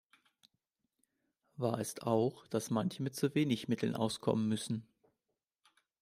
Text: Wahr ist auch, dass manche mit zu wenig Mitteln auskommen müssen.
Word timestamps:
Wahr 1.57 1.79
ist 1.79 2.01
auch, 2.07 2.47
dass 2.47 2.71
manche 2.71 3.03
mit 3.03 3.15
zu 3.15 3.35
wenig 3.35 3.67
Mitteln 3.67 3.95
auskommen 3.95 4.49
müssen. 4.49 4.87